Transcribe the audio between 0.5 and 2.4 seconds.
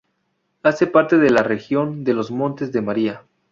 Hace parte de la región de los